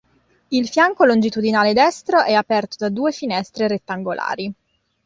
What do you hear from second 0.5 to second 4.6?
fianco longitudinale destro è aperto da due finestre rettangolari.